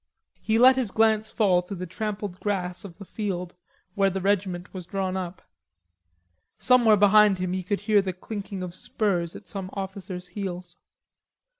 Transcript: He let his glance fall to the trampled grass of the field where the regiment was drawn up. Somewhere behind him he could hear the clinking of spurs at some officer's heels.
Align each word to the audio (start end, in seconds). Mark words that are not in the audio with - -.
He 0.41 0.57
let 0.57 0.77
his 0.77 0.89
glance 0.89 1.29
fall 1.29 1.61
to 1.61 1.75
the 1.75 1.85
trampled 1.85 2.39
grass 2.39 2.83
of 2.83 2.97
the 2.97 3.05
field 3.05 3.53
where 3.93 4.09
the 4.09 4.19
regiment 4.19 4.73
was 4.73 4.87
drawn 4.87 5.15
up. 5.15 5.43
Somewhere 6.57 6.97
behind 6.97 7.37
him 7.37 7.53
he 7.53 7.61
could 7.61 7.81
hear 7.81 8.01
the 8.01 8.11
clinking 8.11 8.63
of 8.63 8.73
spurs 8.73 9.35
at 9.35 9.47
some 9.47 9.69
officer's 9.73 10.29
heels. 10.29 10.77